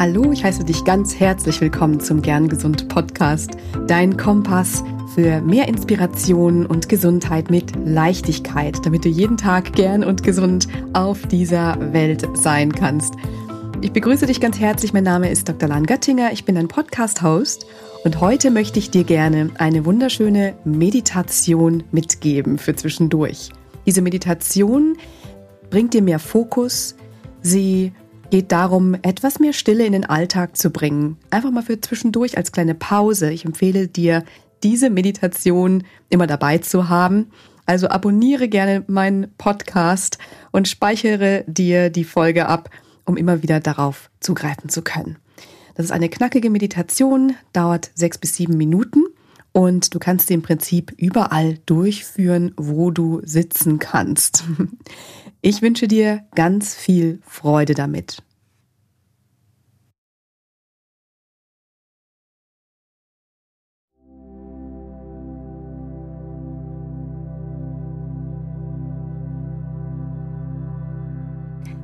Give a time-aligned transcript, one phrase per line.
[0.00, 3.50] Hallo, ich heiße dich ganz herzlich willkommen zum Gern Gesund Podcast,
[3.88, 4.84] dein Kompass
[5.16, 11.26] für mehr Inspiration und Gesundheit mit Leichtigkeit, damit du jeden Tag gern und gesund auf
[11.26, 13.14] dieser Welt sein kannst.
[13.80, 14.92] Ich begrüße dich ganz herzlich.
[14.92, 15.68] Mein Name ist Dr.
[15.68, 16.30] Lan Göttinger.
[16.30, 17.66] Ich bin ein Podcast-Host
[18.04, 23.48] und heute möchte ich dir gerne eine wunderschöne Meditation mitgeben für zwischendurch.
[23.84, 24.96] Diese Meditation
[25.70, 26.94] bringt dir mehr Fokus.
[27.42, 27.92] Sie
[28.30, 31.16] geht darum, etwas mehr Stille in den Alltag zu bringen.
[31.30, 33.30] Einfach mal für zwischendurch als kleine Pause.
[33.30, 34.24] Ich empfehle dir,
[34.62, 37.30] diese Meditation immer dabei zu haben.
[37.66, 40.18] Also abonniere gerne meinen Podcast
[40.52, 42.70] und speichere dir die Folge ab,
[43.04, 45.16] um immer wieder darauf zugreifen zu können.
[45.74, 49.04] Das ist eine knackige Meditation, dauert sechs bis sieben Minuten
[49.52, 54.44] und du kannst sie im Prinzip überall durchführen, wo du sitzen kannst.
[55.40, 58.22] Ich wünsche dir ganz viel Freude damit.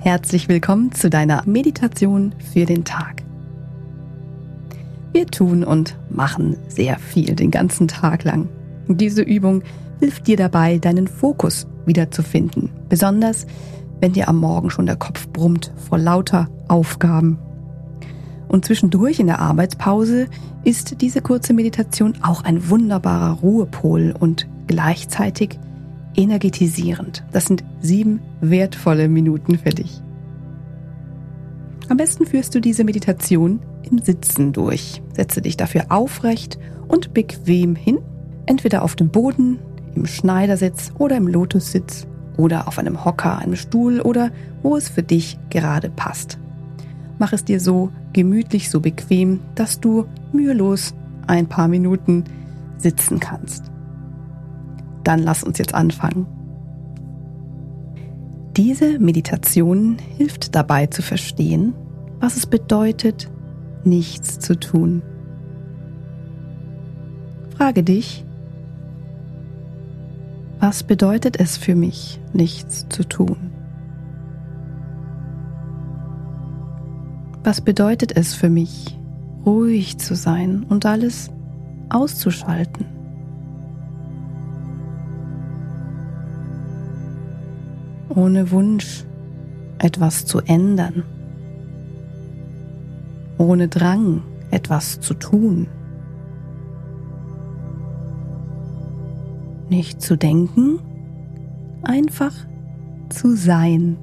[0.00, 3.27] Herzlich willkommen zu deiner Meditation für den Tag.
[5.18, 8.48] Wir tun und machen sehr viel den ganzen Tag lang.
[8.86, 9.64] Diese Übung
[9.98, 13.44] hilft dir dabei, deinen Fokus wiederzufinden, besonders
[13.98, 17.36] wenn dir am Morgen schon der Kopf brummt vor lauter Aufgaben.
[18.46, 20.28] Und zwischendurch in der Arbeitspause
[20.62, 25.58] ist diese kurze Meditation auch ein wunderbarer Ruhepol und gleichzeitig
[26.14, 27.24] energetisierend.
[27.32, 30.00] Das sind sieben wertvolle Minuten für dich.
[31.88, 35.02] Am besten führst du diese Meditation im Sitzen durch.
[35.14, 37.98] Setze dich dafür aufrecht und bequem hin,
[38.46, 39.58] entweder auf dem Boden,
[39.94, 44.30] im Schneidersitz oder im Lotussitz oder auf einem Hocker, einem Stuhl oder
[44.62, 46.38] wo es für dich gerade passt.
[47.18, 50.94] Mach es dir so gemütlich, so bequem, dass du mühelos
[51.26, 52.24] ein paar Minuten
[52.76, 53.72] sitzen kannst.
[55.04, 56.26] Dann lass uns jetzt anfangen.
[58.58, 61.74] Diese Meditation hilft dabei zu verstehen,
[62.18, 63.30] was es bedeutet,
[63.84, 65.00] nichts zu tun.
[67.56, 68.26] Frage dich,
[70.58, 73.36] was bedeutet es für mich, nichts zu tun?
[77.44, 78.98] Was bedeutet es für mich,
[79.46, 81.30] ruhig zu sein und alles
[81.90, 82.97] auszuschalten?
[88.18, 89.04] Ohne Wunsch,
[89.78, 91.04] etwas zu ändern,
[93.38, 95.68] ohne Drang, etwas zu tun.
[99.68, 100.80] Nicht zu denken,
[101.82, 102.34] einfach
[103.08, 103.96] zu sein.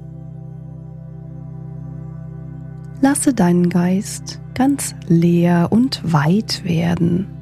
[3.02, 7.35] Lasse deinen Geist ganz leer und weit werden.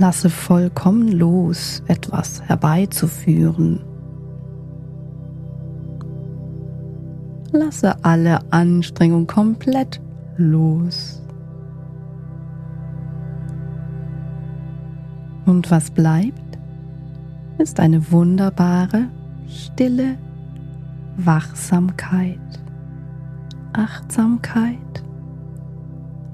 [0.00, 3.80] Lasse vollkommen los, etwas herbeizuführen.
[7.52, 10.00] Lasse alle Anstrengung komplett
[10.38, 11.22] los.
[15.44, 16.58] Und was bleibt,
[17.58, 19.10] ist eine wunderbare,
[19.48, 20.16] stille
[21.18, 22.38] Wachsamkeit,
[23.74, 25.04] Achtsamkeit,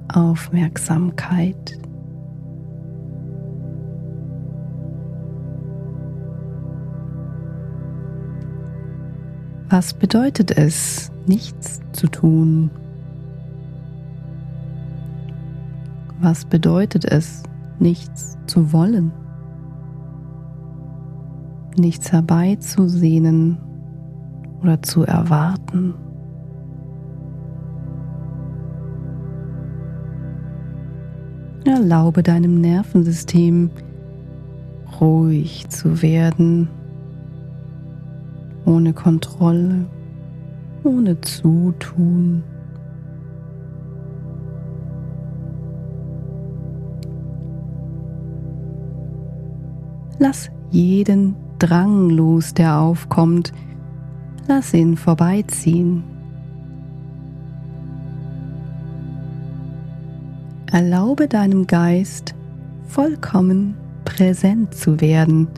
[0.06, 1.80] Aufmerksamkeit.
[9.76, 12.70] Was bedeutet es, nichts zu tun?
[16.18, 17.42] Was bedeutet es,
[17.78, 19.12] nichts zu wollen?
[21.76, 23.58] Nichts herbeizusehnen
[24.62, 25.92] oder zu erwarten?
[31.66, 33.68] Erlaube deinem Nervensystem
[34.98, 36.70] ruhig zu werden
[38.66, 39.86] ohne Kontrolle,
[40.82, 42.42] ohne Zutun.
[50.18, 53.52] Lass jeden Drang los, der aufkommt.
[54.48, 56.02] Lass ihn vorbeiziehen.
[60.70, 62.34] Erlaube deinem Geist
[62.86, 63.74] vollkommen
[64.04, 65.48] präsent zu werden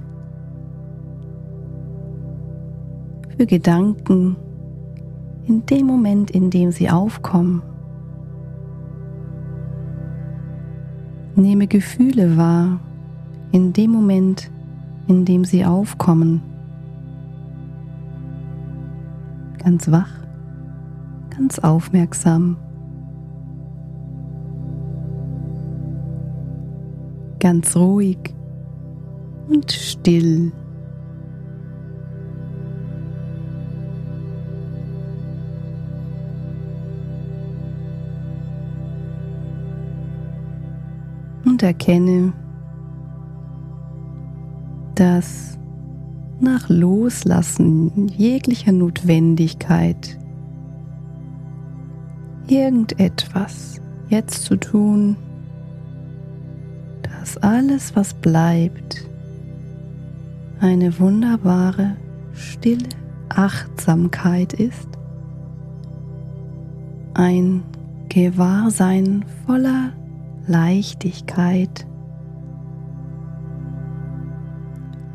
[3.39, 4.37] für Gedanken
[5.47, 7.63] in dem Moment, in dem sie aufkommen.
[11.37, 12.81] Nehme Gefühle wahr
[13.53, 14.51] in dem Moment,
[15.07, 16.43] in dem sie aufkommen.
[19.69, 20.11] ganz wach,
[21.29, 22.57] ganz aufmerksam,
[27.39, 28.19] ganz ruhig
[29.49, 30.53] und still.
[41.59, 42.33] Und erkenne,
[44.95, 45.59] dass
[46.39, 50.17] nach Loslassen jeglicher Notwendigkeit
[52.47, 55.17] irgendetwas jetzt zu tun,
[57.03, 59.09] dass alles, was bleibt,
[60.61, 61.97] eine wunderbare,
[62.35, 62.89] stille
[63.31, 64.87] Achtsamkeit ist,
[67.15, 67.65] ein
[68.09, 69.91] Gewahrsein voller
[70.49, 71.87] Leichtigkeit,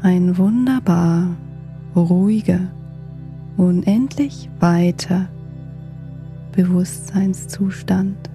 [0.03, 1.35] ein wunderbar
[1.95, 2.59] ruhiger,
[3.57, 5.27] unendlich weiter
[6.51, 8.29] Bewusstseinszustand.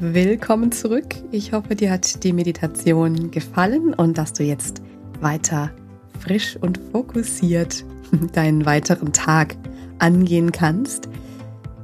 [0.00, 1.16] Willkommen zurück.
[1.32, 4.80] Ich hoffe, dir hat die Meditation gefallen und dass du jetzt
[5.20, 5.72] weiter
[6.20, 7.84] frisch und fokussiert
[8.32, 9.56] deinen weiteren Tag
[9.98, 11.08] angehen kannst.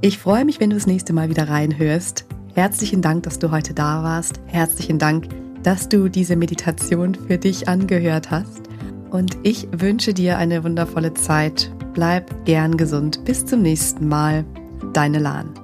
[0.01, 2.25] Ich freue mich, wenn du das nächste Mal wieder reinhörst.
[2.55, 4.41] Herzlichen Dank, dass du heute da warst.
[4.47, 5.27] Herzlichen Dank,
[5.65, 8.63] dass du diese Meditation für dich angehört hast.
[9.11, 11.69] Und ich wünsche dir eine wundervolle Zeit.
[11.95, 13.25] Bleib gern gesund.
[13.25, 14.45] Bis zum nächsten Mal.
[14.93, 15.64] Deine Lahn.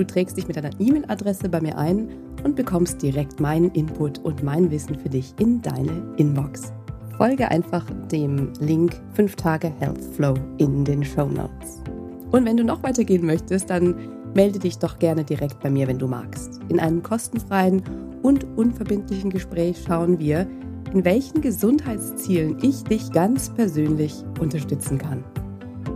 [0.00, 2.08] Du trägst dich mit deiner E-Mail-Adresse bei mir ein
[2.42, 6.72] und bekommst direkt meinen Input und mein Wissen für dich in deine Inbox.
[7.18, 11.82] Folge einfach dem Link 5 Tage Health Flow in den Show Notes.
[12.30, 13.94] Und wenn du noch weitergehen möchtest, dann
[14.32, 16.60] melde dich doch gerne direkt bei mir, wenn du magst.
[16.70, 17.82] In einem kostenfreien
[18.22, 20.46] und unverbindlichen Gespräch schauen wir,
[20.94, 25.22] in welchen Gesundheitszielen ich dich ganz persönlich unterstützen kann.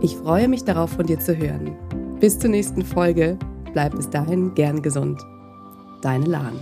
[0.03, 1.75] Ich freue mich darauf, von dir zu hören.
[2.19, 3.39] Bis zur nächsten Folge.
[3.75, 5.25] Bleib bis dahin gern gesund
[6.01, 6.57] deine Lahn.